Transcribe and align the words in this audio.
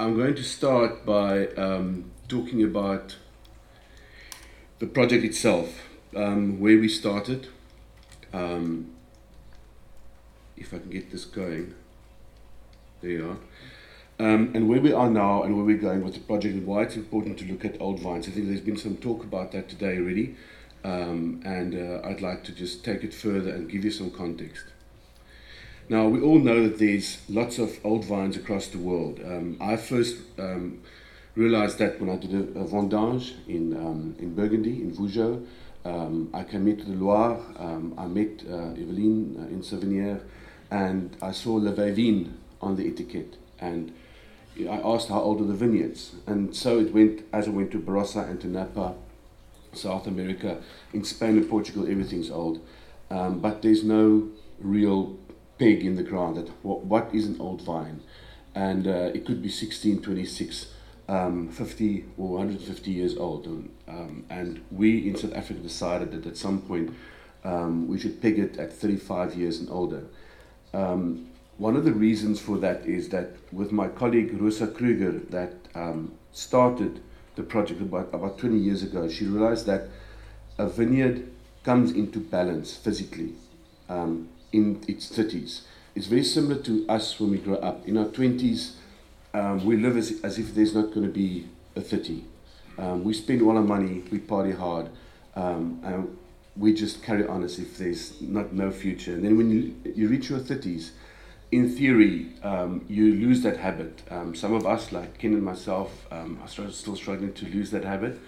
I'm 0.00 0.16
going 0.16 0.36
to 0.36 0.44
start 0.44 1.04
by 1.04 1.48
um, 1.54 2.12
talking 2.28 2.62
about 2.62 3.16
the 4.78 4.86
project 4.86 5.24
itself, 5.24 5.88
um, 6.14 6.60
where 6.60 6.78
we 6.78 6.88
started. 6.88 7.48
Um, 8.32 8.92
if 10.56 10.72
I 10.72 10.78
can 10.78 10.90
get 10.90 11.10
this 11.10 11.24
going, 11.24 11.74
there 13.00 13.10
you 13.10 13.28
are. 13.28 14.24
Um, 14.24 14.52
and 14.54 14.68
where 14.68 14.80
we 14.80 14.92
are 14.92 15.10
now 15.10 15.42
and 15.42 15.56
where 15.56 15.64
we're 15.64 15.76
going 15.76 16.04
with 16.04 16.14
the 16.14 16.20
project 16.20 16.54
and 16.54 16.64
why 16.64 16.82
it's 16.82 16.94
important 16.94 17.36
to 17.40 17.44
look 17.46 17.64
at 17.64 17.80
old 17.80 17.98
vines. 17.98 18.28
I 18.28 18.30
think 18.30 18.46
there's 18.46 18.60
been 18.60 18.76
some 18.76 18.98
talk 18.98 19.24
about 19.24 19.50
that 19.50 19.68
today 19.68 19.96
already, 19.96 20.36
um, 20.84 21.42
and 21.44 21.74
uh, 21.74 22.06
I'd 22.06 22.20
like 22.20 22.44
to 22.44 22.52
just 22.52 22.84
take 22.84 23.02
it 23.02 23.12
further 23.12 23.50
and 23.50 23.68
give 23.68 23.84
you 23.84 23.90
some 23.90 24.12
context. 24.12 24.66
Now, 25.90 26.06
we 26.06 26.20
all 26.20 26.38
know 26.38 26.62
that 26.64 26.78
there's 26.78 27.18
lots 27.30 27.58
of 27.58 27.78
old 27.82 28.04
vines 28.04 28.36
across 28.36 28.66
the 28.66 28.78
world. 28.78 29.20
Um, 29.24 29.56
I 29.58 29.76
first 29.76 30.16
um, 30.38 30.82
realized 31.34 31.78
that 31.78 31.98
when 31.98 32.10
I 32.10 32.16
did 32.16 32.34
a, 32.34 32.60
a 32.60 32.64
vendange 32.64 33.32
in, 33.46 33.74
um, 33.74 34.14
in 34.18 34.34
Burgundy, 34.34 34.82
in 34.82 34.94
Vougeot. 34.94 35.46
Um, 35.86 36.28
I 36.34 36.44
came 36.44 36.68
into 36.68 36.84
the 36.84 36.92
Loire, 36.92 37.40
um, 37.56 37.94
I 37.96 38.06
met 38.06 38.42
uh, 38.46 38.74
Eveline 38.74 39.38
uh, 39.38 39.46
in 39.46 39.62
Savennières, 39.62 40.20
and 40.70 41.16
I 41.22 41.32
saw 41.32 41.54
Le 41.54 41.72
Vin 41.72 42.36
on 42.60 42.76
the 42.76 42.86
etiquette. 42.86 43.36
And 43.58 43.94
I 44.58 44.80
asked 44.84 45.08
how 45.08 45.20
old 45.20 45.40
are 45.40 45.44
the 45.44 45.54
vineyards. 45.54 46.16
And 46.26 46.54
so 46.54 46.78
it 46.80 46.92
went, 46.92 47.22
as 47.32 47.46
I 47.46 47.50
went 47.50 47.70
to 47.70 47.78
Barossa 47.78 48.28
and 48.28 48.38
to 48.42 48.48
Napa, 48.48 48.94
South 49.72 50.06
America, 50.06 50.60
in 50.92 51.04
Spain 51.04 51.38
and 51.38 51.48
Portugal, 51.48 51.88
everything's 51.88 52.30
old. 52.30 52.60
Um, 53.10 53.40
but 53.40 53.62
there's 53.62 53.84
no 53.84 54.28
real 54.60 55.16
peg 55.58 55.84
in 55.84 55.96
the 55.96 56.02
ground 56.02 56.36
that 56.36 56.48
what, 56.62 56.84
what 56.84 57.10
is 57.12 57.26
an 57.26 57.36
old 57.40 57.62
vine. 57.62 58.00
And 58.54 58.86
uh, 58.86 59.10
it 59.14 59.24
could 59.24 59.42
be 59.42 59.48
1626, 59.48 60.66
um, 61.08 61.48
50 61.48 62.04
or 62.16 62.28
150 62.38 62.90
years 62.90 63.16
old. 63.16 63.46
Um, 63.46 64.24
and 64.30 64.64
we 64.70 65.08
in 65.08 65.16
South 65.16 65.34
Africa 65.34 65.60
decided 65.60 66.12
that 66.12 66.26
at 66.26 66.36
some 66.36 66.60
point 66.62 66.94
um, 67.44 67.88
we 67.88 67.98
should 67.98 68.20
peg 68.20 68.38
it 68.38 68.58
at 68.58 68.72
35 68.72 69.34
years 69.34 69.60
and 69.60 69.70
older. 69.70 70.04
Um, 70.74 71.28
one 71.56 71.76
of 71.76 71.84
the 71.84 71.92
reasons 71.92 72.40
for 72.40 72.56
that 72.58 72.86
is 72.86 73.08
that 73.08 73.30
with 73.52 73.72
my 73.72 73.88
colleague 73.88 74.40
Rosa 74.40 74.66
Kruger 74.66 75.12
that 75.30 75.54
um, 75.74 76.12
started 76.32 77.00
the 77.36 77.42
project 77.42 77.80
about, 77.80 78.08
about 78.12 78.38
20 78.38 78.56
years 78.56 78.82
ago, 78.82 79.08
she 79.08 79.24
realized 79.26 79.66
that 79.66 79.88
a 80.56 80.68
vineyard 80.68 81.28
comes 81.64 81.92
into 81.92 82.20
balance 82.20 82.76
physically 82.76 83.34
um, 83.88 84.28
in 84.52 84.82
its 84.88 85.10
30s. 85.10 85.62
It's 85.94 86.06
very 86.06 86.24
similar 86.24 86.60
to 86.62 86.86
us 86.88 87.18
when 87.18 87.30
we 87.30 87.38
grow 87.38 87.56
up. 87.56 87.86
In 87.86 87.96
our 87.96 88.06
20s, 88.06 88.72
um, 89.34 89.64
we 89.64 89.76
live 89.76 89.96
as, 89.96 90.20
as 90.22 90.38
if 90.38 90.54
there's 90.54 90.74
not 90.74 90.92
going 90.92 91.06
to 91.06 91.12
be 91.12 91.48
a 91.76 91.80
30. 91.80 92.24
Um, 92.78 93.04
we 93.04 93.12
spend 93.12 93.42
all 93.42 93.56
our 93.56 93.62
money, 93.62 94.04
we 94.10 94.18
party 94.18 94.52
hard, 94.52 94.88
um, 95.34 95.80
and 95.84 96.16
we 96.56 96.72
just 96.72 97.02
carry 97.02 97.26
on 97.26 97.42
as 97.42 97.58
if 97.58 97.78
there's 97.78 98.20
not 98.20 98.52
no 98.52 98.70
future. 98.70 99.14
And 99.14 99.24
then 99.24 99.36
when 99.36 99.50
you, 99.50 99.74
you 99.94 100.08
reach 100.08 100.30
your 100.30 100.40
30s, 100.40 100.90
in 101.50 101.74
theory, 101.74 102.28
um, 102.42 102.84
you 102.88 103.14
lose 103.14 103.42
that 103.42 103.56
habit. 103.56 104.02
Um, 104.10 104.34
some 104.34 104.52
of 104.52 104.66
us, 104.66 104.92
like 104.92 105.18
Ken 105.18 105.32
and 105.32 105.42
myself, 105.42 106.06
um, 106.12 106.38
are 106.42 106.70
still 106.70 106.96
struggling 106.96 107.32
to 107.34 107.46
lose 107.46 107.70
that 107.70 107.84
habit. 107.84 108.18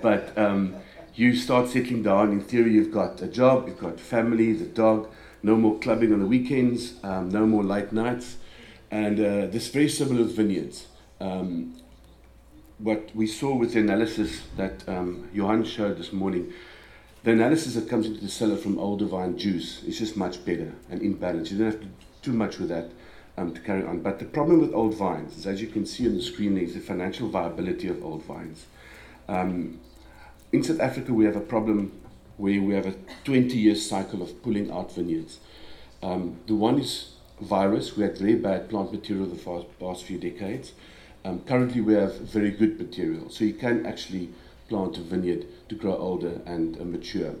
But 0.00 0.36
um, 0.38 0.76
you 1.14 1.34
start 1.34 1.68
settling 1.68 2.02
down. 2.02 2.30
In 2.32 2.40
theory, 2.40 2.72
you've 2.72 2.92
got 2.92 3.20
a 3.22 3.26
job, 3.26 3.66
you've 3.66 3.78
got 3.78 3.98
family, 3.98 4.52
the 4.52 4.66
dog, 4.66 5.10
no 5.42 5.56
more 5.56 5.78
clubbing 5.78 6.12
on 6.12 6.20
the 6.20 6.26
weekends, 6.26 6.94
um, 7.02 7.28
no 7.30 7.46
more 7.46 7.64
late 7.64 7.92
nights. 7.92 8.36
And 8.90 9.18
uh, 9.18 9.46
this 9.46 9.66
is 9.66 9.68
very 9.68 9.88
similar 9.88 10.22
with 10.22 10.36
vineyards. 10.36 10.86
Um, 11.20 11.76
what 12.78 13.14
we 13.14 13.26
saw 13.26 13.54
with 13.54 13.74
the 13.74 13.80
analysis 13.80 14.42
that 14.56 14.88
um, 14.88 15.28
Johan 15.32 15.64
showed 15.64 15.98
this 15.98 16.12
morning, 16.12 16.52
the 17.22 17.32
analysis 17.32 17.74
that 17.74 17.88
comes 17.88 18.06
into 18.06 18.20
the 18.20 18.30
cellar 18.30 18.56
from 18.56 18.78
older 18.78 19.04
vine 19.04 19.36
juice 19.36 19.82
is 19.84 19.98
just 19.98 20.16
much 20.16 20.44
better 20.44 20.72
and 20.90 21.02
in 21.02 21.14
balance. 21.14 21.50
You 21.50 21.58
don't 21.58 21.72
have 21.72 21.80
to 21.80 21.86
do 21.86 21.92
too 22.22 22.32
much 22.32 22.58
with 22.58 22.70
that 22.70 22.90
um, 23.36 23.52
to 23.54 23.60
carry 23.60 23.84
on. 23.84 24.00
But 24.00 24.18
the 24.18 24.24
problem 24.24 24.60
with 24.60 24.72
old 24.72 24.94
vines 24.94 25.36
is, 25.36 25.46
as 25.46 25.60
you 25.60 25.68
can 25.68 25.84
see 25.84 26.06
on 26.06 26.14
the 26.14 26.22
screen, 26.22 26.56
is 26.56 26.74
the 26.74 26.80
financial 26.80 27.28
viability 27.28 27.88
of 27.88 28.02
old 28.02 28.24
vines. 28.24 28.66
Um, 29.28 29.80
in 30.52 30.64
South 30.64 30.80
Africa, 30.80 31.12
we 31.12 31.26
have 31.26 31.36
a 31.36 31.40
problem 31.40 31.92
where 32.40 32.60
we 32.62 32.74
have 32.74 32.86
a 32.86 32.94
20 33.24 33.56
year 33.56 33.74
cycle 33.74 34.22
of 34.22 34.42
pulling 34.42 34.70
out 34.70 34.92
vineyards. 34.92 35.38
Um, 36.02 36.40
the 36.46 36.54
one 36.54 36.78
is 36.78 37.12
virus. 37.40 37.96
We 37.96 38.02
had 38.02 38.16
very 38.16 38.34
bad 38.34 38.70
plant 38.70 38.92
material 38.92 39.26
the 39.26 39.64
past 39.78 40.04
few 40.04 40.18
decades. 40.18 40.72
Um, 41.22 41.40
currently, 41.40 41.82
we 41.82 41.94
have 41.94 42.18
very 42.18 42.50
good 42.50 42.78
material, 42.78 43.28
so 43.28 43.44
you 43.44 43.52
can 43.52 43.84
actually 43.84 44.30
plant 44.70 44.96
a 44.96 45.02
vineyard 45.02 45.46
to 45.68 45.74
grow 45.74 45.94
older 45.96 46.40
and 46.46 46.80
uh, 46.80 46.84
mature. 46.84 47.34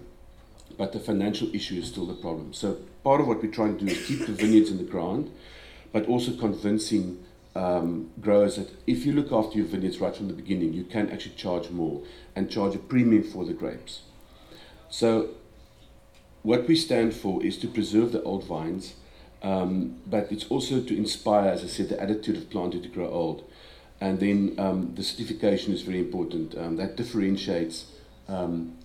But 0.76 0.92
the 0.92 1.00
financial 1.00 1.54
issue 1.54 1.76
is 1.76 1.88
still 1.88 2.06
the 2.06 2.14
problem. 2.14 2.52
So, 2.52 2.78
part 3.02 3.22
of 3.22 3.26
what 3.26 3.42
we're 3.42 3.50
trying 3.50 3.78
to 3.78 3.84
do 3.86 3.92
is 3.92 4.06
keep 4.06 4.26
the 4.26 4.32
vineyards 4.32 4.70
in 4.70 4.76
the 4.76 4.84
ground, 4.84 5.30
but 5.92 6.06
also 6.06 6.36
convincing 6.36 7.24
um, 7.56 8.10
growers 8.20 8.56
that 8.56 8.70
if 8.86 9.06
you 9.06 9.12
look 9.12 9.32
after 9.32 9.56
your 9.56 9.66
vineyards 9.66 9.98
right 9.98 10.14
from 10.14 10.28
the 10.28 10.34
beginning, 10.34 10.74
you 10.74 10.84
can 10.84 11.10
actually 11.10 11.36
charge 11.36 11.70
more 11.70 12.02
and 12.36 12.50
charge 12.50 12.74
a 12.74 12.78
premium 12.78 13.22
for 13.22 13.46
the 13.46 13.54
grapes. 13.54 14.02
So, 14.90 15.30
what 16.42 16.66
we 16.66 16.74
stand 16.74 17.14
for 17.14 17.44
is 17.44 17.56
to 17.58 17.68
preserve 17.68 18.10
the 18.10 18.22
old 18.24 18.44
vines, 18.44 18.94
um, 19.42 20.00
but 20.06 20.32
it's 20.32 20.46
also 20.46 20.82
to 20.82 20.96
inspire, 20.96 21.48
as 21.48 21.62
I 21.62 21.68
said, 21.68 21.90
the 21.90 22.00
attitude 22.00 22.36
of 22.36 22.50
planting 22.50 22.82
to 22.82 22.88
grow 22.88 23.08
old. 23.08 23.44
And 24.00 24.18
then 24.18 24.56
um, 24.58 24.94
the 24.96 25.04
certification 25.04 25.72
is 25.72 25.82
very 25.82 26.00
important. 26.00 26.56
Um, 26.56 26.76
that 26.76 26.96
differentiates 26.96 27.92
um, 28.28 28.76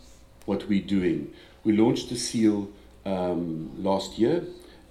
what 0.45 0.67
we're 0.67 0.85
doing. 0.85 1.33
We 1.63 1.73
launched 1.73 2.09
the 2.09 2.17
seal 2.17 2.69
um, 3.05 3.72
last 3.81 4.19
year, 4.19 4.43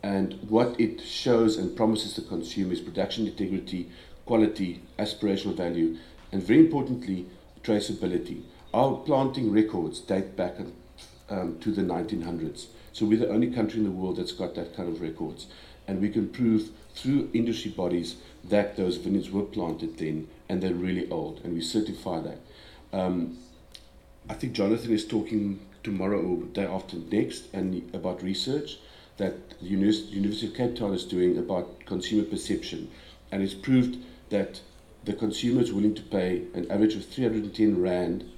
and 0.03 0.35
what 0.49 0.79
it 0.81 1.01
shows 1.01 1.57
and 1.57 1.77
promises 1.77 2.17
the 2.17 2.23
consumer 2.23 2.73
is 2.73 2.81
production 2.81 3.27
integrity, 3.27 3.89
quality, 4.27 4.83
aspirational 4.99 5.55
value, 5.55 5.97
and 6.33 6.43
very 6.43 6.61
importantly, 6.61 7.27
traceability. 7.63 8.43
Our 8.73 8.97
planting 8.97 9.53
records 9.53 10.01
date 10.01 10.37
back 10.37 10.59
um, 11.31 11.59
to 11.61 11.73
the 11.73 11.83
1900s. 11.83 12.67
So 12.93 13.07
we're 13.07 13.19
the 13.19 13.29
only 13.29 13.51
country 13.51 13.79
in 13.79 13.85
the 13.85 13.91
world 13.91 14.17
that's 14.17 14.33
got 14.33 14.55
that 14.55 14.77
kind 14.77 14.89
of 14.89 15.01
records. 15.01 15.47
And 15.87 16.01
we 16.01 16.09
can 16.09 16.29
prove 16.29 16.71
through 16.95 17.31
industry 17.35 17.71
bodies 17.71 18.17
that 18.45 18.77
those 18.77 18.97
vineyards 18.97 19.31
were 19.31 19.43
planted 19.43 19.99
then 19.99 20.29
and 20.49 20.63
they're 20.63 20.75
really 20.75 21.09
old, 21.11 21.41
and 21.45 21.55
we 21.55 21.61
certify 21.61 22.21
that. 22.21 22.39
Um, 22.93 23.39
I 24.29 24.35
think 24.35 24.53
Jonathan 24.53 24.93
is 24.93 25.07
talking 25.07 25.61
tomorrow 25.83 26.21
or 26.21 26.43
day 26.47 26.65
after 26.65 26.97
next 26.97 27.53
and 27.53 27.83
about 27.95 28.23
research 28.23 28.79
that 29.17 29.59
the 29.61 29.67
University 29.67 30.47
of 30.47 30.55
Cape 30.55 30.77
Town 30.77 30.95
is 30.95 31.05
doing 31.05 31.39
about 31.39 31.85
consumer 31.87 32.25
perception, 32.25 32.91
and 33.31 33.43
it's 33.43 33.55
proved 33.55 33.99
that 34.31 34.61
the 35.05 35.13
consumer 35.13 35.61
is 35.61 35.73
willing 35.73 35.95
to 35.95 36.03
pay 36.03 36.43
an 36.55 36.71
average 36.71 36.95
of 36.95 37.05
310 37.05 37.81
rand 37.81 38.31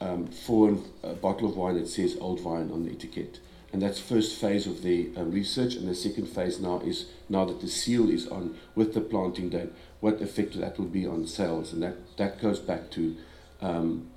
um, 0.00 0.26
for 0.26 0.78
a 1.02 1.14
bottle 1.14 1.48
of 1.48 1.56
wine 1.56 1.74
that 1.74 1.88
says 1.88 2.16
old 2.20 2.40
vine 2.40 2.70
on 2.70 2.84
the 2.84 2.92
etiquette. 2.92 3.40
And 3.72 3.82
that's 3.82 4.00
first 4.00 4.40
phase 4.40 4.66
of 4.66 4.82
the 4.82 5.10
uh, 5.16 5.22
research 5.22 5.74
and 5.74 5.88
the 5.88 5.94
second 5.94 6.26
phase 6.26 6.58
now 6.58 6.80
is 6.80 7.06
now 7.28 7.44
that 7.44 7.60
the 7.60 7.68
seal 7.68 8.10
is 8.10 8.26
on 8.26 8.56
with 8.74 8.94
the 8.94 9.00
planting 9.00 9.50
date 9.50 9.70
what 10.00 10.20
effect 10.20 10.58
that 10.58 10.78
will 10.78 10.86
be 10.86 11.06
on 11.06 11.26
sales. 11.26 11.72
And 11.72 11.82
that 11.82 12.16
that 12.16 12.40
goes 12.40 12.58
back 12.58 12.90
to 12.92 13.16
um, 13.60 14.10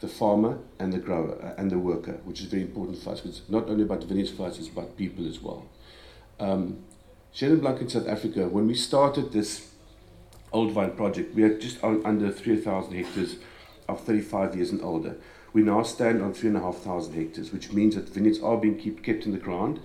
the 0.00 0.08
farmer 0.08 0.58
and 0.78 0.92
the 0.92 0.98
grower 0.98 1.40
uh, 1.42 1.54
and 1.56 1.70
the 1.70 1.78
worker 1.78 2.20
which 2.24 2.40
is 2.40 2.46
very 2.46 2.62
important 2.62 2.98
for 3.02 3.10
us 3.10 3.24
it's 3.24 3.42
not 3.48 3.68
only 3.68 3.84
about 3.84 4.02
vineyards 4.04 4.30
for 4.30 4.46
us 4.46 4.58
it's 4.58 4.68
about 4.68 4.96
people 4.96 5.26
as 5.26 5.40
well. 5.40 5.66
Um, 6.38 6.84
Chenin 7.34 7.60
Blanc 7.60 7.80
in 7.80 7.88
South 7.88 8.08
Africa 8.08 8.48
when 8.48 8.66
we 8.66 8.74
started 8.74 9.32
this 9.32 9.70
old 10.52 10.72
vine 10.72 10.92
project 10.92 11.34
we 11.34 11.42
had 11.42 11.60
just 11.60 11.82
on, 11.82 12.04
under 12.04 12.30
3,000 12.30 12.92
hectares 12.92 13.36
of 13.92 14.04
35 14.04 14.56
years 14.56 14.70
and 14.70 14.82
older 14.82 15.16
we 15.52 15.62
now 15.62 15.82
stand 15.82 16.22
on 16.22 16.32
3,500 16.32 17.14
hectares, 17.14 17.52
which 17.52 17.72
means 17.72 17.96
that 17.96 18.08
vineyards 18.08 18.40
are 18.40 18.56
being 18.56 18.78
keep, 18.78 19.02
kept 19.02 19.26
in 19.26 19.32
the 19.32 19.38
ground. 19.38 19.80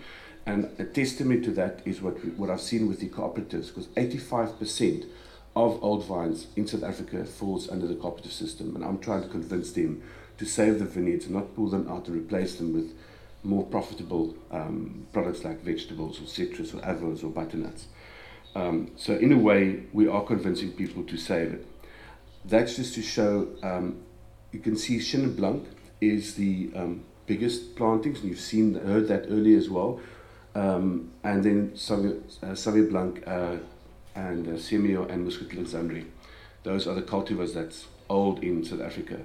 And 0.45 0.69
a 0.79 0.85
testament 0.85 1.43
to 1.45 1.51
that 1.51 1.81
is 1.85 2.01
what, 2.01 2.23
we, 2.23 2.29
what 2.31 2.49
I've 2.49 2.61
seen 2.61 2.87
with 2.87 2.99
the 2.99 3.09
cooperatives, 3.09 3.67
because 3.67 3.87
85% 3.87 5.07
of 5.55 5.83
old 5.83 6.05
vines 6.05 6.47
in 6.55 6.67
South 6.67 6.83
Africa 6.83 7.25
falls 7.25 7.69
under 7.69 7.87
the 7.87 7.95
cooperative 7.95 8.33
system. 8.33 8.75
And 8.75 8.85
I'm 8.85 8.99
trying 8.99 9.23
to 9.23 9.29
convince 9.29 9.71
them 9.71 10.03
to 10.37 10.45
save 10.45 10.79
the 10.79 10.85
vineyards 10.85 11.25
and 11.25 11.33
not 11.33 11.55
pull 11.55 11.69
them 11.69 11.89
out 11.89 12.07
and 12.07 12.15
replace 12.15 12.55
them 12.55 12.73
with 12.73 12.93
more 13.43 13.65
profitable 13.65 14.35
um, 14.51 15.07
products 15.13 15.43
like 15.43 15.63
vegetables 15.63 16.21
or 16.21 16.27
citrus 16.27 16.73
or 16.73 16.79
avos 16.79 17.23
or 17.23 17.29
butternuts. 17.29 17.87
Um, 18.53 18.91
so 18.95 19.13
in 19.13 19.31
a 19.31 19.37
way, 19.37 19.83
we 19.93 20.07
are 20.07 20.23
convincing 20.23 20.73
people 20.73 21.03
to 21.03 21.17
save 21.17 21.53
it. 21.53 21.67
That's 22.47 22.75
just 22.75 22.93
to 22.95 23.01
show 23.01 23.47
um, 23.63 24.03
you 24.51 24.59
can 24.59 24.77
see 24.77 24.99
Chenin 24.99 25.35
Blanc 25.35 25.67
is 25.99 26.35
the 26.35 26.69
um, 26.75 27.03
biggest 27.25 27.75
plantings, 27.75 28.19
and 28.21 28.29
you've 28.29 28.39
seen 28.39 28.75
heard 28.75 29.07
that 29.07 29.25
earlier 29.29 29.57
as 29.57 29.69
well. 29.69 29.99
Um, 30.53 31.11
and 31.23 31.43
then 31.43 31.71
Sauvignon, 31.71 32.87
uh, 32.87 32.89
Blanc 32.89 33.23
uh, 33.27 33.57
and 34.15 34.47
uh, 34.47 34.51
Semillon 34.51 35.11
and 35.11 35.25
Muscat 35.25 35.49
d'Alexandrie. 35.49 36.05
Those 36.63 36.87
are 36.87 36.93
the 36.93 37.01
cultivars 37.01 37.53
that's 37.53 37.85
old 38.09 38.43
in 38.43 38.63
South 38.63 38.81
Africa. 38.81 39.19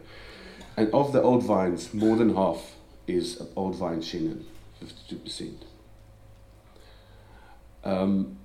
And 0.77 0.93
of 0.93 1.13
the 1.13 1.23
old 1.23 1.45
vines, 1.45 1.95
more 1.95 2.17
than 2.17 2.35
half 2.35 2.75
is 3.07 3.43
old 3.55 3.77
vine 3.77 4.01
Chenin, 4.01 4.45
52%. 4.83 5.55
Um, 7.85 8.39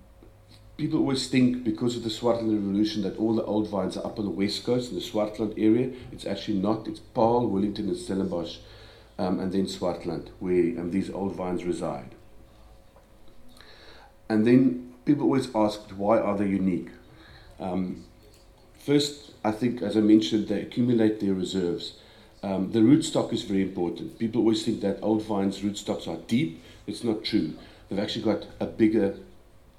people 0.77 0.99
always 0.99 1.27
think 1.27 1.63
because 1.63 1.95
of 1.95 2.03
the 2.03 2.09
Swartland 2.09 2.53
Revolution 2.53 3.01
that 3.03 3.17
all 3.17 3.35
the 3.35 3.43
old 3.43 3.69
vines 3.69 3.95
are 3.95 4.05
up 4.05 4.19
on 4.19 4.25
the 4.25 4.31
west 4.31 4.65
coast 4.65 4.91
in 4.91 4.95
the 4.95 5.03
Swartland 5.03 5.53
area. 5.57 5.91
It's 6.11 6.25
actually 6.25 6.57
not. 6.57 6.87
It's 6.87 6.99
Paarl, 6.99 7.47
Wellington, 7.47 7.87
and 7.87 7.97
Stellenbosch, 7.97 8.57
um, 9.17 9.39
and 9.39 9.51
then 9.53 9.65
Swartland, 9.67 10.29
where 10.39 10.79
um, 10.79 10.91
these 10.91 11.09
old 11.09 11.35
vines 11.35 11.63
reside. 11.63 12.15
And 14.27 14.45
then 14.45 14.93
people 15.05 15.23
always 15.25 15.53
ask, 15.55 15.79
why 15.91 16.19
are 16.19 16.37
they 16.37 16.47
unique? 16.47 16.89
Um, 17.59 18.05
first, 18.79 19.31
I 19.43 19.51
think, 19.51 19.81
as 19.81 19.95
I 19.95 20.01
mentioned, 20.01 20.47
they 20.47 20.61
accumulate 20.61 21.19
their 21.19 21.33
reserves. 21.33 21.99
Um, 22.43 22.71
the 22.71 22.79
rootstock 22.79 23.31
is 23.31 23.43
very 23.43 23.61
important. 23.61 24.19
People 24.19 24.41
always 24.41 24.65
think 24.65 24.81
that 24.81 24.99
old 25.01 25.23
vines' 25.23 25.59
rootstocks 25.59 26.07
are 26.07 26.17
deep. 26.27 26.61
It's 26.85 27.03
not 27.03 27.23
true. 27.23 27.53
They've 27.87 27.99
actually 27.99 28.23
got 28.23 28.47
a 28.59 28.65
bigger 28.65 29.15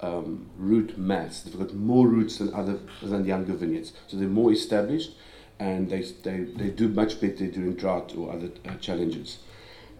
um, 0.01 0.49
root 0.57 0.97
mass. 0.97 1.41
They've 1.41 1.57
got 1.57 1.73
more 1.73 2.07
roots 2.07 2.37
than 2.37 2.53
other 2.53 2.79
than 3.01 3.25
younger 3.25 3.53
vineyards, 3.53 3.93
so 4.07 4.17
they're 4.17 4.27
more 4.27 4.51
established, 4.51 5.11
and 5.59 5.89
they 5.89 6.01
they, 6.23 6.39
they 6.39 6.69
do 6.69 6.87
much 6.87 7.19
better 7.19 7.47
during 7.47 7.73
drought 7.75 8.13
or 8.17 8.31
other 8.33 8.49
uh, 8.67 8.75
challenges. 8.75 9.39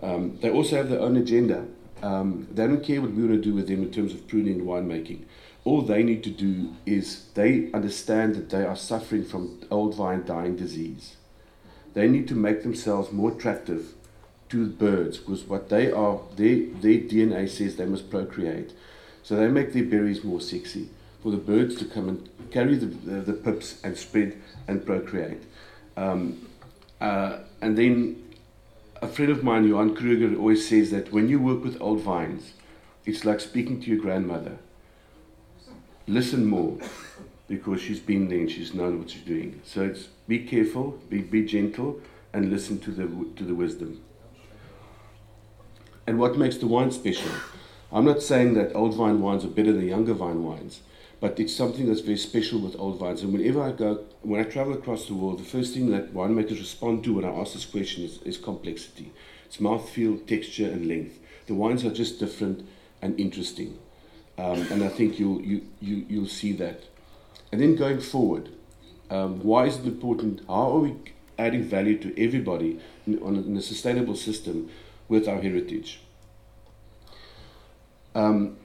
Um, 0.02 0.38
they 0.42 0.52
also 0.52 0.76
have 0.78 0.90
their 0.90 1.00
own 1.00 1.18
agenda. 1.18 1.66
Um, 2.04 2.48
they 2.52 2.68
don't 2.68 2.84
care 2.84 3.02
what 3.02 3.12
we 3.12 3.24
want 3.24 3.34
to 3.34 3.42
do 3.42 3.56
with 3.56 3.68
them 3.68 3.82
in 3.82 3.92
terms 3.92 4.14
of 4.14 4.28
pruning 4.28 4.60
and 4.60 4.68
winemaking. 4.68 5.24
All 5.64 5.82
they 5.82 6.04
need 6.04 6.24
to 6.24 6.30
do 6.30 6.76
is 6.86 7.26
they 7.34 7.72
understand 7.74 8.36
that 8.36 8.50
they 8.52 8.64
are 8.64 8.76
suffering 8.76 9.26
from 9.26 9.60
old 9.72 9.96
vine 9.96 10.24
dying 10.26 10.56
disease. 10.56 11.18
They 11.94 12.08
need 12.08 12.28
to 12.28 12.36
make 12.36 12.62
themselves 12.62 13.12
more 13.12 13.32
attractive 13.32 13.96
to 14.50 14.68
birds 14.68 15.18
because 15.18 15.44
what 15.44 15.70
they 15.70 15.92
are, 15.92 16.22
their, 16.36 16.68
their 16.82 17.02
DNA 17.02 17.50
says 17.50 17.76
they 17.76 17.86
must 17.86 18.10
procreate. 18.10 18.72
So 19.28 19.36
they 19.36 19.50
make 19.50 19.74
their 19.74 19.84
berries 19.84 20.24
more 20.24 20.40
sexy 20.40 20.88
for 21.22 21.32
the 21.32 21.38
birds 21.38 21.76
to 21.80 21.86
come 21.86 22.08
and 22.08 22.30
carry 22.50 22.76
the, 22.76 22.86
the, 22.86 23.20
the 23.20 23.34
pips 23.34 23.76
and 23.84 23.98
spread 23.98 24.42
and 24.70 24.86
procreate. 24.86 25.44
Um, 25.98 26.48
uh, 27.02 27.40
and 27.62 27.78
then 27.78 28.24
a 29.02 29.08
friend 29.10 29.30
of 29.30 29.44
mine, 29.44 29.68
Johan 29.68 29.98
Kruger, 29.98 30.34
always 30.40 30.70
says 30.70 30.92
that 30.92 31.12
when 31.12 31.28
you 31.28 31.42
work 31.42 31.62
with 31.62 31.76
old 31.82 32.00
vines, 32.00 32.54
it's 33.06 33.26
like 33.26 33.42
speaking 33.42 33.82
to 33.82 33.90
your 33.90 34.00
grandmother. 34.00 34.60
Listen 36.08 36.46
more 36.46 36.78
because 37.50 37.82
she's 37.82 38.00
been 38.00 38.30
there 38.30 38.40
and 38.40 38.50
she's 38.50 38.74
known 38.74 38.98
what 38.98 39.10
she's 39.10 39.24
doing. 39.24 39.60
So 39.66 39.82
it's 39.84 40.08
be 40.30 40.46
careful, 40.46 41.02
be, 41.10 41.20
be 41.20 41.44
gentle, 41.44 42.00
and 42.32 42.50
listen 42.50 42.80
to 42.80 42.92
the, 42.92 43.04
to 43.36 43.44
the 43.44 43.56
wisdom. 43.56 44.02
And 46.08 46.18
what 46.18 46.38
makes 46.38 46.56
the 46.56 46.68
wine 46.68 46.92
special? 46.92 47.34
I'm 47.92 48.04
not 48.04 48.22
saying 48.22 48.56
that 48.56 48.76
old 48.76 48.96
vine 48.96 49.22
wines 49.22 49.46
are 49.46 49.50
better 49.50 49.72
than 49.72 49.88
younger 49.88 50.14
vine 50.14 50.44
wines, 50.44 50.82
but 51.22 51.40
it's 51.40 51.56
something 51.56 51.88
that's 51.88 52.02
very 52.02 52.18
special 52.18 52.60
with 52.60 52.76
old 52.78 53.00
vines. 53.00 53.24
And 53.24 53.32
whenever 53.32 53.62
I 53.62 53.72
go, 53.72 54.04
when 54.22 54.42
I 54.42 54.44
travel 54.44 54.74
across 54.74 55.08
the 55.08 55.14
world, 55.14 55.40
the 55.40 55.46
first 55.46 55.74
thing 55.74 55.90
that 55.92 56.14
winemakers 56.14 56.60
respond 56.60 57.06
to 57.06 57.14
when 57.14 57.24
I 57.26 57.30
ask 57.30 57.54
this 57.54 57.66
question 57.66 58.04
is, 58.04 58.22
is 58.24 58.38
complexity. 58.38 59.14
It's 59.46 59.58
mouthfeel, 59.58 60.28
texture, 60.28 60.66
and 60.66 60.86
length. 60.86 61.18
The 61.46 61.54
wines 61.54 61.86
are 61.86 61.94
just 61.94 62.20
different 62.20 62.68
and 63.02 63.18
interesting. 63.18 63.80
Um, 64.38 64.68
and 64.70 64.84
I 64.84 64.90
think 64.90 65.18
you'll, 65.18 65.42
you, 65.42 65.66
you, 65.80 66.06
you'll 66.10 66.28
see 66.28 66.52
that. 66.54 66.84
And 67.54 67.62
then 67.62 67.76
going 67.78 68.02
forward, 68.02 68.50
um, 69.10 69.40
why 69.40 69.66
is 69.66 69.78
it 69.78 69.86
important? 69.86 70.42
How 70.48 70.76
are 70.76 70.80
we 70.80 70.96
adding 71.40 71.64
value 71.64 71.98
to 72.00 72.22
everybody 72.22 72.82
on 73.08 73.38
a, 73.38 73.40
in 73.40 73.56
a 73.56 73.62
sustainable 73.62 74.16
system 74.16 74.70
with 75.08 75.28
our 75.30 75.42
heritage? 75.42 76.02
Um, 78.18 78.58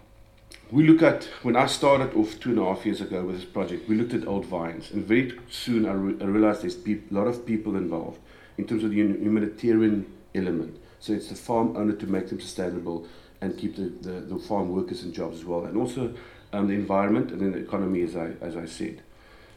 we 0.70 0.88
look 0.88 1.02
at 1.02 1.24
when 1.42 1.56
I 1.56 1.66
started 1.66 2.14
off 2.16 2.40
two 2.40 2.50
and 2.50 2.58
a 2.58 2.64
half 2.64 2.86
years 2.86 3.02
ago 3.02 3.22
with 3.22 3.36
this 3.36 3.44
project, 3.44 3.86
we 3.86 3.96
looked 3.96 4.14
at 4.14 4.26
old 4.26 4.46
vines, 4.46 4.90
and 4.90 5.04
very 5.04 5.38
soon 5.50 5.84
I, 5.84 5.92
re- 5.92 6.16
I 6.22 6.24
realized 6.24 6.62
there's 6.62 6.76
a 6.76 6.98
lot 7.10 7.26
of 7.26 7.44
people 7.44 7.76
involved 7.76 8.18
in 8.56 8.66
terms 8.66 8.82
of 8.82 8.92
the 8.92 8.96
humanitarian 8.96 10.10
element. 10.34 10.80
So 11.00 11.12
it's 11.12 11.28
the 11.28 11.34
farm 11.34 11.76
owner 11.76 11.92
to 11.92 12.06
make 12.06 12.28
them 12.28 12.40
sustainable 12.40 13.06
and 13.42 13.58
keep 13.58 13.76
the, 13.76 13.92
the, 14.08 14.20
the 14.20 14.38
farm 14.38 14.72
workers 14.72 15.02
in 15.02 15.12
jobs 15.12 15.40
as 15.40 15.44
well, 15.44 15.66
and 15.66 15.76
also 15.76 16.14
um, 16.54 16.68
the 16.68 16.74
environment 16.74 17.30
and 17.30 17.42
then 17.42 17.52
the 17.52 17.58
economy, 17.58 18.00
as 18.02 18.16
I, 18.16 18.30
as 18.40 18.56
I 18.56 18.64
said. 18.64 19.02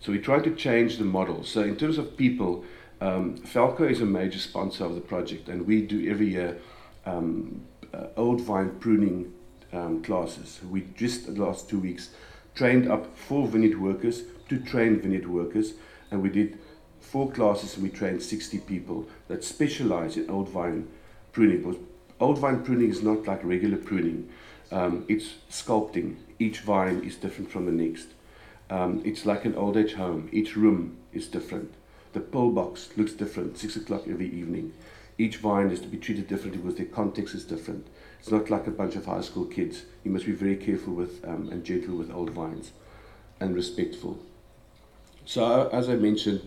So 0.02 0.12
we 0.12 0.20
tried 0.20 0.44
to 0.44 0.54
change 0.56 0.98
the 0.98 1.06
model. 1.06 1.46
So 1.46 1.62
in 1.62 1.78
terms 1.78 1.98
of 1.98 2.18
people, 2.18 2.66
um, 3.00 3.38
Falco 3.38 3.86
is 3.86 4.02
a 4.02 4.06
major 4.06 4.40
sponsor 4.40 4.84
of 4.84 4.96
the 4.96 5.02
project, 5.02 5.48
and 5.48 5.66
we 5.66 5.84
do 5.84 6.06
every 6.12 6.28
year 6.32 6.58
um, 7.06 7.62
uh, 7.94 8.08
old 8.18 8.42
vine 8.42 8.72
pruning 8.82 9.32
um, 9.76 10.02
classes. 10.02 10.60
We 10.70 10.88
just 10.96 11.26
the 11.26 11.44
last 11.44 11.70
two 11.70 11.80
weeks 11.80 12.10
trained 12.56 12.90
up 12.90 13.16
four 13.18 13.48
vineyard 13.48 13.80
workers 13.80 14.24
to 14.50 14.60
train 14.60 15.00
vineyard 15.00 15.28
workers, 15.28 15.74
and 16.12 16.22
we 16.22 16.30
did 16.30 16.58
four 17.00 17.32
classes 17.32 17.76
and 17.76 17.84
we 17.84 17.90
trained 17.90 18.22
60 18.22 18.60
people 18.60 19.08
that 19.28 19.44
specialize 19.44 20.18
in 20.18 20.30
old 20.30 20.50
vine 20.50 20.88
pruning. 21.32 21.62
Because 21.62 21.78
old 22.20 22.40
vine 22.40 22.64
pruning 22.64 22.90
is 22.90 23.04
not 23.04 23.28
like 23.28 23.44
regular 23.44 23.78
pruning. 23.78 24.30
Um, 24.72 25.06
it's 25.08 25.36
sculpting. 25.50 26.16
Each 26.40 26.60
vine 26.60 27.04
is 27.04 27.16
different 27.16 27.52
from 27.52 27.66
the 27.66 27.72
next. 27.72 28.08
Um, 28.70 29.02
it's 29.06 29.26
like 29.26 29.46
an 29.46 29.56
old 29.56 29.78
age 29.78 29.94
home. 29.94 30.30
Each 30.32 30.56
room 30.56 30.98
is 31.14 31.28
different. 31.28 31.74
The 32.14 32.20
pill 32.20 32.50
box 32.52 32.90
looks 32.98 33.12
different, 33.12 33.58
six 33.58 33.76
o'clock 33.76 34.04
every 34.08 34.28
evening. 34.28 34.74
Each 35.18 35.38
vine 35.38 35.70
is 35.70 35.80
to 35.80 35.88
be 35.88 35.98
treated 35.98 36.28
differently 36.28 36.62
because 36.62 36.78
their 36.78 36.88
context 36.88 37.36
is 37.36 37.46
different. 37.46 37.88
It's 38.20 38.32
not 38.32 38.50
like 38.50 38.68
a 38.68 38.72
bunch 38.72 38.96
of 38.96 39.06
high 39.06 39.22
school 39.22 39.46
kids. 39.46 39.84
You 40.04 40.12
must 40.12 40.26
be 40.26 40.34
very 40.34 40.58
careful 40.58 40.94
with 40.94 41.24
um, 41.26 41.50
and 41.52 41.64
gentle 41.64 41.96
with 41.96 42.12
old 42.12 42.32
vines 42.32 42.72
and 43.40 43.56
respectful. 43.56 44.20
So, 45.26 45.70
as 45.70 45.90
I 45.90 45.96
mentioned, 45.96 46.42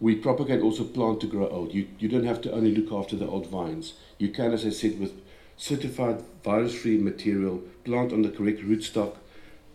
we 0.00 0.16
propagate 0.16 0.62
also 0.62 0.84
plant 0.84 1.20
to 1.20 1.26
grow 1.26 1.48
old. 1.48 1.72
You, 1.74 1.86
you 1.98 2.08
don't 2.08 2.24
have 2.24 2.40
to 2.42 2.52
only 2.52 2.74
look 2.74 2.92
after 2.92 3.14
the 3.14 3.28
old 3.28 3.46
vines. 3.46 3.94
You 4.18 4.30
can, 4.30 4.52
as 4.52 4.66
I 4.66 4.70
said, 4.70 4.98
with 4.98 5.12
certified 5.56 6.22
virus 6.42 6.74
free 6.74 6.98
material, 6.98 7.62
plant 7.84 8.12
on 8.12 8.22
the 8.22 8.30
correct 8.30 8.60
rootstock 8.62 9.16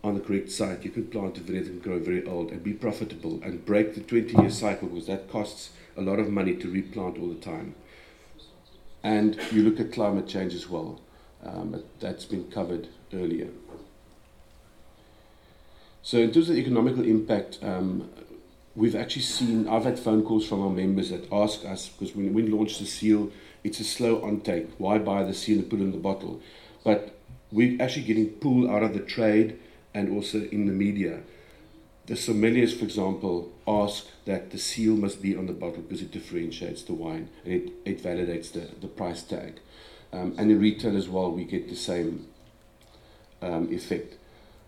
on 0.03 0.15
the 0.15 0.19
correct 0.19 0.51
site. 0.51 0.83
You 0.83 0.89
can 0.89 1.07
plant 1.07 1.37
a 1.37 1.41
vineyard 1.41 1.67
and 1.67 1.81
grow 1.81 1.99
very 1.99 2.25
old 2.25 2.51
and 2.51 2.63
be 2.63 2.73
profitable 2.73 3.39
and 3.43 3.65
break 3.65 3.95
the 3.95 4.01
20 4.01 4.41
year 4.41 4.49
cycle 4.49 4.89
because 4.89 5.07
that 5.07 5.29
costs 5.29 5.71
a 5.95 6.01
lot 6.01 6.19
of 6.19 6.29
money 6.29 6.55
to 6.55 6.69
replant 6.69 7.17
all 7.17 7.29
the 7.29 7.35
time. 7.35 7.75
And 9.07 9.39
you 9.53 9.63
look 9.63 9.79
at 9.79 9.93
climate 9.93 10.27
change 10.27 10.53
as 10.53 10.67
well. 10.67 10.99
Um, 11.41 11.81
that's 12.01 12.25
been 12.25 12.51
covered 12.51 12.89
earlier. 13.13 13.47
So, 16.01 16.17
in 16.17 16.33
terms 16.33 16.49
of 16.49 16.55
the 16.55 16.61
economical 16.61 17.05
impact, 17.05 17.59
um, 17.63 18.09
we've 18.75 18.97
actually 18.97 19.21
seen, 19.21 19.65
I've 19.69 19.85
had 19.85 19.97
phone 19.97 20.25
calls 20.25 20.45
from 20.45 20.61
our 20.61 20.69
members 20.69 21.09
that 21.11 21.31
ask 21.31 21.63
us, 21.63 21.87
because 21.87 22.13
when 22.17 22.33
we 22.33 22.41
launched 22.49 22.79
the 22.79 22.85
seal, 22.85 23.31
it's 23.63 23.79
a 23.79 23.85
slow 23.85 24.19
ontake. 24.19 24.71
Why 24.77 24.97
buy 24.97 25.23
the 25.23 25.33
seal 25.33 25.59
and 25.59 25.69
put 25.69 25.79
it 25.79 25.83
in 25.83 25.93
the 25.93 26.05
bottle? 26.09 26.41
But 26.83 27.17
we're 27.49 27.81
actually 27.81 28.07
getting 28.07 28.31
pulled 28.31 28.69
out 28.69 28.83
of 28.83 28.93
the 28.93 28.99
trade 28.99 29.57
and 29.93 30.13
also 30.13 30.43
in 30.51 30.65
the 30.65 30.73
media. 30.73 31.21
The 32.07 32.13
sommeliers, 32.13 32.77
for 32.77 32.85
example, 32.85 33.51
ask 33.67 34.05
that 34.25 34.51
the 34.51 34.57
seal 34.57 34.95
must 34.95 35.21
be 35.21 35.35
on 35.35 35.45
the 35.45 35.53
bottle 35.53 35.81
because 35.81 36.01
it 36.01 36.11
differentiates 36.11 36.83
the 36.83 36.93
wine 36.93 37.29
and 37.43 37.53
it, 37.53 37.73
it 37.83 38.01
validates 38.01 38.51
the, 38.53 38.67
the 38.79 38.87
price 38.87 39.23
tag. 39.23 39.59
Um, 40.13 40.33
and 40.37 40.49
in 40.49 40.59
retail 40.59 40.95
as 40.95 41.09
well, 41.09 41.29
we 41.29 41.43
get 41.43 41.67
the 41.67 41.75
same 41.75 42.27
um, 43.41 43.71
effect. 43.73 44.15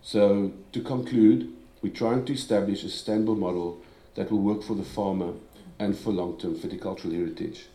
So, 0.01 0.51
to 0.73 0.81
conclude, 0.81 1.53
we're 1.81 1.93
trying 1.93 2.25
to 2.25 2.33
establish 2.33 2.83
a 2.83 2.89
sustainable 2.89 3.35
model 3.35 3.81
that 4.15 4.31
will 4.31 4.41
work 4.41 4.61
for 4.61 4.75
the 4.75 4.83
farmer 4.83 5.33
and 5.79 5.97
for 5.97 6.11
long 6.11 6.37
term 6.37 6.55
viticultural 6.55 7.13
heritage. 7.13 7.67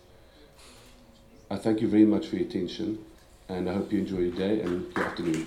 I 1.50 1.56
thank 1.56 1.80
you 1.80 1.88
very 1.88 2.04
much 2.04 2.26
for 2.26 2.36
your 2.36 2.46
attention 2.46 2.98
and 3.48 3.68
I 3.68 3.74
hope 3.74 3.92
you 3.92 4.00
enjoy 4.00 4.18
your 4.18 4.36
day 4.36 4.60
and 4.60 4.94
your 4.94 5.04
afternoon. 5.04 5.46